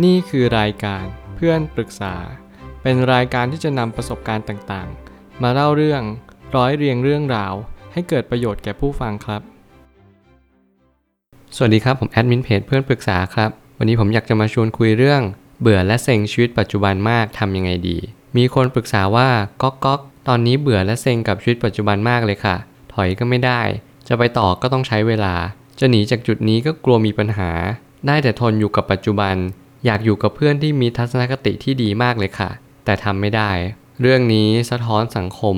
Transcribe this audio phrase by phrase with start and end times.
[0.00, 1.04] นี่คือรายการ
[1.36, 2.14] เพื่อนปรึกษา
[2.82, 6.02] เป็นรายการที่จะนำประสบการณ์ต่างๆ มาเล่าเรื่อง
[6.56, 7.54] ร้อยเรียงเรื่องราว
[7.92, 9.42] ให้เกิดประโยชน์แก่ผู้ฟังครับ
[11.56, 15.22] สวัสดีครับ ผมแอดมินเพจเพื่อนปรึกษาครับ วันนี้ผมอยากจะมาชวนคุยเรื่อง
[15.60, 17.98] เบื่อและเซ็งชีวิตปัจจุบันมากทำยังไงดี
[18.36, 19.28] มีคนปรึกษาว่า
[19.62, 22.56] ก๊อกก๊อกตอนนี้เบื่อและเซ็งกับชีวิตปัจจุบันมากเลยค่ะ
[22.92, 23.60] ถอยก็ไม่ได้
[24.08, 25.34] จะไปต่อก็ต้องใช้เวลา
[25.80, 27.50] จะหนีจากจุดนี้ก็กลัวมีปัญหา
[28.06, 29.36] ได้แต่ทนอยู่กับปัจจุบัน
[29.86, 32.50] อยากอยู่กับเพื่อนที่มีทัศนคติที่ดีมากเลยค่ะ
[32.84, 33.50] แต่ทำไม่ได้
[34.00, 35.56] เรื่องนี้สะท้อนสังคม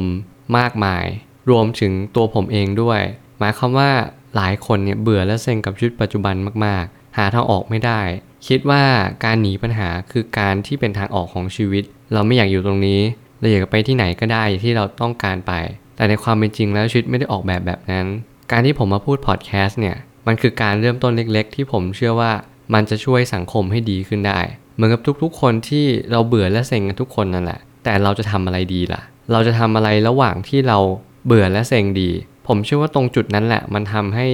[0.59, 1.05] มากมาย
[1.51, 3.01] รวมถึงตัวผมเองด้วย
[3.39, 3.91] หมายความว่า
[4.37, 6.35] หลายคนเนี่ยเบื่อและเซ็งกับชีวิตปัจจุบัน
[6.67, 8.01] มากๆ หาทางออกไม่ได้
[8.47, 8.85] คิดว่า
[9.25, 13.01] การหนีปัญหาคือการที่เป็นทางออกของชีวิต เราไม่อยากอยู่ตรงนี้
[13.41, 15.53] เราอยากไปที่ไหนก็ได้ที่เราต้องการไป
[15.97, 18.07] แต่ในความเป็นจริงแล้วชีวิตไม่ได้ออกแบบแบบนั้น
[18.51, 22.33] การที่ผมมาพูดพอดแคสต์เนี่ย มันคือการเริ่มต้นเล็ก ๆ ที่ผมเชื่อว่า
[22.75, 24.41] มันจะช่วยสังคมให้ดีขึ้นได้
[24.75, 29.03] เหมือนกับทุกๆ คนที่เราเบื่อและเซ็งกันทุกคนนั่นแหละ แต่เราจะทำอะไรดีล่ะ
[29.33, 30.79] เราจะทำอะไรระหว่างที่เรา
[31.27, 32.11] เบื่อและเซ็งดี
[32.47, 34.27] ผมเชื่อว่าตรงจุดนั้นแหละ มันทำให้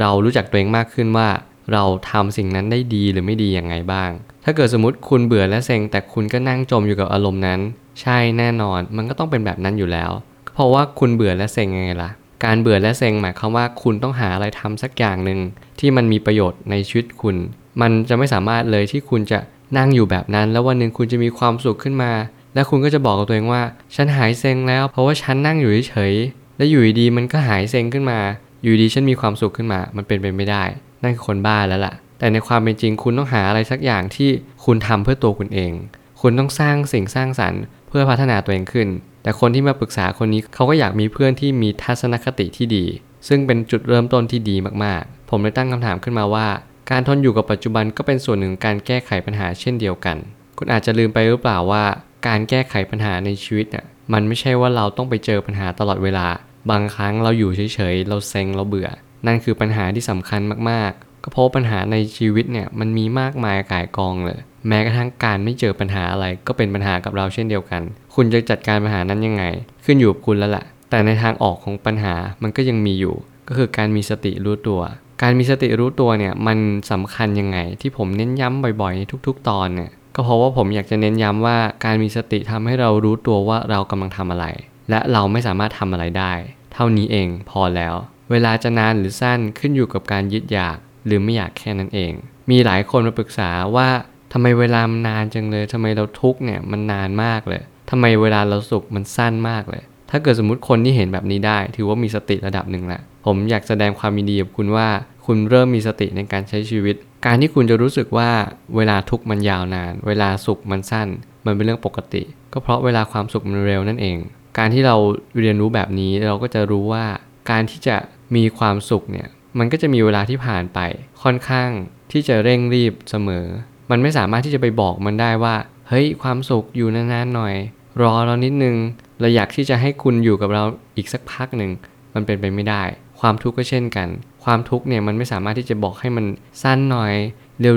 [0.00, 1.28] เรารู้จักตัวเองมากขึ้นว่า
[1.72, 4.10] เราทำสิ่งนั้นได้ดีหรือไม่ดีอยังไงบ้าง
[4.44, 7.60] ถ้าเกิดสมมติคุณเบื่อและเซ็งแต่คุณก็นั่งจมอยู่กับอารมณ์นั้น
[8.00, 10.10] ใช่แน่นอนมันก็ต้องเป็นแบบนั้นอยู่แล้ว
[10.54, 12.10] เพราะว่าคุณเบื่อและเซ็งยังไงล่ะ
[12.44, 15.40] การเบื่อและเซ็งหมายความว่าคุณต้องหาอะไรทำสักอย่างหนึ่ง
[15.78, 17.36] ที่มันมีประโยชน์ในชีวิตคุณ
[17.80, 19.38] มันจะไม่สามารถเลยที่คุณจะ
[19.78, 22.12] นั่งอยู่แบบนั้น แล้ววันหนึ่งคุณจะมีความสุขขึ้นมา
[22.54, 23.62] และคุณก็จะบอกกับตัวเองว่า
[23.94, 28.18] ฉันหายเซ็งแล้ว เพราะว่าฉันนั่งอยู่เฉยๆและอยู่ดีๆมันก็หายเซ็งขึ้นมา
[28.62, 30.64] อยู่ดีฉันมีความสุขขึ้นมา มันเป็นไปไม่ได้
[31.02, 34.30] นั่นคือคนบ้าแล้วล่ะ แต่ในความเป็นจริงคุณต้องหาอะไรสักอย่างที่
[34.64, 35.72] คุณทำเพื่อตัวคุณเอง
[36.20, 38.88] คุณต้องสร้างสิ่งสร้างสรรค์ เพื่อพัฒนาตัวเองขึ้น
[39.22, 42.84] แต่คนที่มาปรึกษาคนนี้เขาก็อยากมีเพื่อนที่มีทัศนคติที่ดี
[43.28, 46.46] ซึ่งเป็นจุดเริ่มต้นที่ดีมากๆ ผมเลยตั้งคำถามขึ้นมาว่า
[46.90, 50.16] การทนอยู่กับปัจจุบันก็เป็นส่วนหนึ่งการแก้ไขปัญหาเช่นเดียวกัน
[50.58, 51.84] คุณอาจจะลืมไปหรือเปล่าว่า
[52.26, 56.26] การแก้ไขปัญหาในชีวิตเนี่ยมันไม่ใช่ว่าเราต้องไปเจอปัญหาตลอดเวลา
[56.70, 58.88] บางครั้งเราอยู่เฉยๆ เราเซ็งเราเบื่อ
[59.26, 60.40] นั่นคือปัญหาที่สำคัญ
[60.70, 67.82] มากๆ ก็เพราะปัญหาในชีวิตเนี่ยมันมีมากมายก่ายกองเลย แม้กระทั่งการไม่เจอปัญหาอะไรก็เป็นปัญหากับเราเช่นเดียวกัน
[68.14, 69.44] คุณจะจัดการปัญหานั้นยังไง
[69.84, 73.14] ขึ้นอยู่กับคุณแล้วแหละแต่ในทางออกของปัญหามันก็ยังมีอยู่
[73.48, 74.80] ก็คือการมีสติรู้ตัว
[75.22, 76.58] การมีสติรู้ตัวเนี่ยมัน
[76.90, 84.46] สำคัญยังไง ที่ผมเน้นย้ำบ่อยๆในทุก ๆ ตอนเนี่ยก็เพราะว่าผมอยากจะเน้นย้ำว่าการมีสติทำให้เรารู้ตัวว่าเรากำลังทำอะไร
[84.90, 86.32] และเราไม่สามารถทำอะไรได้
[86.74, 87.94] เท่านี้เองพอแล้ว
[88.30, 92.12] เวลาจะนานหรือสั้นขึ้นอยู่กับการยึดอยากหรือไม่อยากแค่นั้นเอง
[92.50, 93.88] มีหลายคนมาปรึกษาว่า
[94.32, 99.82] ทำไมเวลามันนานจังเลยทำไมเราทุกเนี่ยมันนานมากเลยทำไมเวลาเราสุขมันสั้นมากเลย
[100.16, 104.88] ถ้าเกิดสมมติคนที่เห็นแบบนี้ได้ ถือว่ามีสติระดับหนึ่งแหละ ผมอยากแสดงความยินดีกับคุณว่า
[105.26, 108.30] คุณเริ่มมีสติในการใช้ชีวิต การที่คุณจะรู้สึกว่า
[108.76, 111.08] เวลาทุกข์มันยาวนาน เวลาสุขมันสั้น
[111.46, 114.18] มันเป็นเรื่องปกติ ก็เพราะเวลาความสุขมันเร็วนั่นเอง
[114.58, 114.96] การที่เรา
[115.38, 117.04] เรียนรู้แบบนี้เราก็จะรู้ว่า
[117.50, 117.96] การที่จะ
[118.36, 120.78] มีความสุขเนี่ย มันก็จะมีเวลาที่ผ่านไป
[121.22, 121.70] ค่อนข้าง
[122.12, 123.46] ที่จะเร่งรีบเสมอ
[123.90, 125.56] มันไม่สามารถที่จะไปบอกมันได้ว่า
[125.88, 127.54] เฮ้ย ความสุขอยู่นานๆหน่อย
[128.02, 128.76] รอเรานิดนึง
[129.20, 130.62] เราอยากที่จะให้คุณอยู่กับเรา
[130.96, 131.70] อีกสักพักหนึ่ง
[132.14, 132.82] มันเป็นไปไม่ได้
[133.20, 134.08] ความทุกข์ก็เช่นกัน
[134.44, 136.26] ความทุกข์เนี่ยมันไม่สามารถที่จะบอกให้มัน
[136.62, 137.12] สั้นหน่อย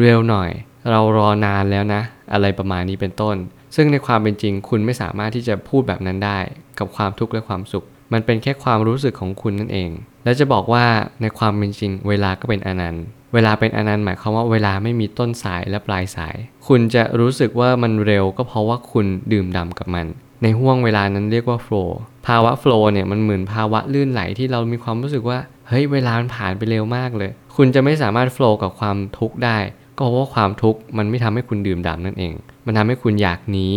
[0.03, 0.49] เร็วๆหน่อย
[0.89, 2.01] เรารอนานแล้วนะ
[2.33, 3.35] อะไรประมาณนี้เป็นต้น
[3.75, 6.39] ซึ่งในความเป็นจริงคุณไม่สามารถที่จะพูดแบบนั้นได้
[6.79, 9.89] กับความทุกข์และความสุข มันเป็นแค่ความรู้สึกของคุณนั่นเอง
[10.23, 10.85] และจะบอกว่า
[11.21, 16.35] ในความเป็นจริง เวลาก็เป็นอนันต์เวลาเป็นอนันต์หมายความว่าเวลาไม่มีต้นสายและปลายสาย
[16.67, 20.07] คุณจะรู้สึกว่ามันเร็วก็เพราะว่าคุณดื่มด่ากับมัน
[20.43, 29.57] ในห่วงเวลานั้นเรียกว่าโฟล์ภาวะโฟล์เนี่ยมันเหมือนภาวะลื่นไหลที่เรามีความรู้สึกว่าเฮ้ยเวลามันผ่านไปเร็วมากเลย คุณจะไม่สามารถโฟล์กับความทุกข์ได้
[29.97, 33.69] ก็เพราะความทุกข์มันไม่ทำให้คุณดื่มด่านั่นเอง มันทำให้คุณอยากหนี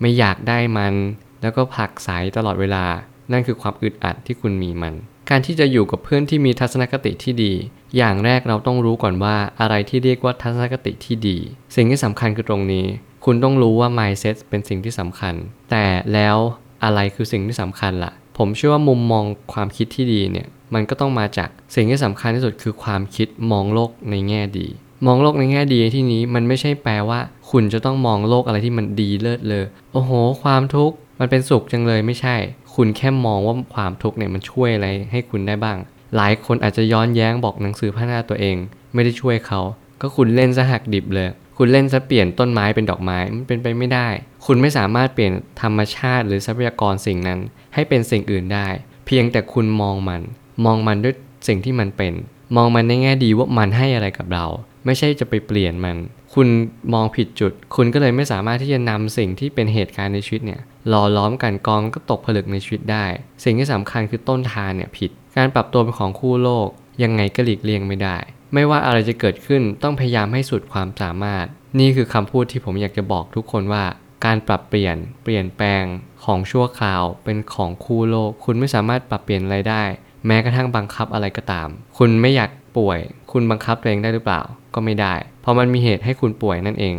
[0.00, 0.94] ไม่อยากได้มัน
[1.42, 2.84] แล้วก็ผลักสายตลอดเวลา
[3.32, 4.94] นั่นคือความอึดอัดที่คุณมีมัน
[5.30, 7.52] การที่จะอยู่กับเพื่อนที่มีทัศนคติที่ดี
[7.96, 11.38] อย่างแรกเราต้องรู้ก่อนว่าอะไรที่เรียกว่าทัศนคติที่ดี
[11.76, 12.84] สิ่งที่สำคัญคือตรงนี้
[13.24, 15.34] คุณต้องรู้ว่า mindset เป็นสิ่งที่สำคัญ
[15.70, 15.84] แต่
[16.14, 16.36] แล้ว
[16.84, 24.66] อะไรคือสิ่งที่สำคัญล่ะ ผมเชื่อว่ามุมมองความคิดที่ดีเนี่ย มันก็ต้องมาจากสิ่งที่สำคัญที่สุดคือความคิดมองโลกในแง่ดี
[25.06, 30.10] มองโลกในแง่ดีที่นี้มันไม่ใช่แปลว่า คุณจะต้องมองโลกอะไรที่มันดีเลิศเลย โอ้โห
[30.42, 32.36] ความทุกข์มันเป็นสุขจังเลยไม่ใช่
[32.74, 35.78] คุณแค่มองว่าความทุกข์เนี่ยมันช่วยอะไรให้คุณได้บ้าง
[36.16, 38.56] หลายคนอาจจะย้อนแย้งบอกหนังสือพัฒนาตัวเอง
[38.94, 39.60] ไม่ได้ช่วยเขา
[40.00, 44.08] ก็คุณเล่นซะหักดิบเลย คุณเล่นซะเปลี่ยนต้นไม้เป็นดอกไม้มันเป็นไปไม่ได้
[44.46, 45.32] คุณไม่สามารถเปลี่ยน
[45.62, 47.40] ธรรมชาติหรือทรัพยากรสิ่งนั้น
[47.74, 48.68] ให้เป็นสิ่งอื่นได้
[49.06, 50.22] เพียงแต่คุณมองมัน
[50.64, 51.14] มองมันด้วย
[51.48, 52.12] สิ่งที่มันเป็น
[52.56, 54.46] มองมันในแง่ดีว่ามันให้อะไรกับเรา
[54.84, 55.96] ไม่ใช่จะไปเปลี่ยนมัน
[56.34, 56.48] คุณ
[56.94, 63.06] มองผิดจุด คุณก็เลยไม่สามารถที่จะนำสิ่งที่เป็นเหตุการณ์ในชีวิตเนี่ยหล่อล้อมกันกองก็ตกผลึกในชีวิตได้
[63.44, 66.68] สิ่งที่สำคัญคือต้นทางเนี่ยผิด การปรับตัวเป็นของคู่โลก
[67.02, 68.16] ยังไงก็หลีกเลี่ยงไม่ได้
[68.54, 71.46] ไม่ว่าอะไรจะเกิดขึ้นต้องพยายามให้สุดความสามารถ
[71.78, 73.84] นี่คือคำพูดที่ผมอยากจะบอกทุกคนว่า
[74.24, 75.84] การปรับเปลี่ยน เปลี่ยนแปลง
[76.24, 79.82] ของชั่วคราว เป็นของคู่โลก คุณไม่สามารถปรับเปลี่ยนอะไรได้
[80.26, 81.68] แม้กระทั่งบังคับอะไรก็ตาม
[81.98, 82.98] คุณไม่อยากป่วย
[83.32, 84.40] คุณบังคับตัวเองได้หรือเปล่า
[84.74, 86.96] ก็ไม่ได้ เพราะมันมีเหตุให้คุณป่วยนั่นเอง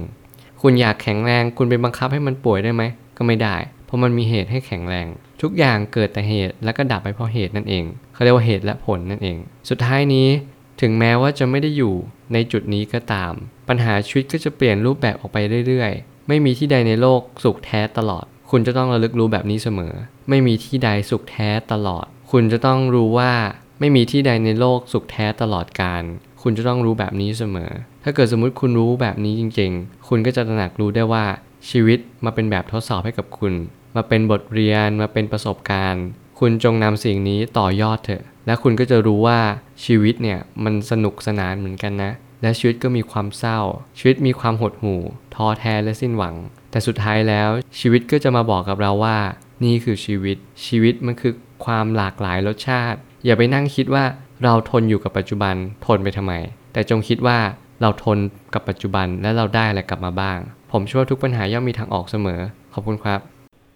[0.61, 2.83] คุณอยากแข็งแรง คุณไปบังคับให้มันป่วยได้ไหม
[3.17, 3.55] ก็ไม่ได้
[3.95, 5.07] ราะมันมีเหตุให้แข็งแรง
[5.41, 7.83] ทุกอย่างเกิดแต่เหตุแล้วก็ดับไปเพราะเหตุนั่นเอง
[8.13, 9.37] เขาเรียกว่าเหตุและผลนั่นเอง
[9.69, 10.27] สุดท้ายนี้
[10.81, 11.95] ถึงแม้ว่าจะไม่ได้อยู่
[12.33, 13.33] ในจุดนี้ก็ตาม
[13.67, 15.37] ปัญหาชีวิตก็จะเปลี่ยนรูปแบบออกไป
[15.67, 19.93] เรื่อยๆ ไม่มีที่ใดในโลกสุขแท้ตลอด คุณจะต้องระลึกรู้แบบนี้เสมอ
[20.29, 23.33] ไม่มีที่ใดสุขแท้ตลอด คุณจะต้องรู้ว่า
[23.79, 26.03] ไม่มีที่ใดในโลกสุขแท้ตลอดกาล
[26.41, 27.71] คุณจะต้องรู้แบบนี้เสมอ
[28.03, 31.25] ถ้าเกิดสมมุติคุณรู้แบบนี้จริง ๆ คุณก็จะตระหนักรู้ได้ว่า
[31.69, 33.53] ชีวิตมาเป็นแบบทดสอบให้กับคุณ
[33.95, 36.05] มาเป็นบทเรียนมาเป็นประสบการณ์
[36.39, 39.39] คุณจงนำสิ่งนี้ต่อยอดเถอะ และคุณก็จะรู้ว่า
[39.85, 42.11] ชีวิตเนี่ยมันสนุกสนานเหมือนกันนะ
[42.41, 43.59] และชีวิตก็มีความเศร้า
[43.97, 45.01] ชีวิตมีความหดหู่
[45.35, 46.35] ท้อแท้และสิ้นหวัง
[46.71, 47.49] แต่สุดท้ายแล้ว
[47.79, 49.17] ชีวิตก็จะมาบอกกับเราว่า
[49.63, 51.33] นี่คือชีวิต ชีวิตมันคือ
[51.65, 54.03] ความหลากหลายรสชาติ อย่าไปนั่งคิดว่า
[54.43, 55.55] เราทนอยู่กับปัจจุบัน
[55.85, 56.33] ทนไปทำไม
[56.73, 57.37] แต่จงคิดว่า
[57.81, 58.17] เราทน
[58.53, 60.39] กับปัจจุบันและเราได้อะไรกลับมาบ้าง
[60.71, 62.39] ผมเชื่อว่าทุกปัญหาย่อมมีทางออกเสมอ
[62.73, 63.19] ขอบคุณครับ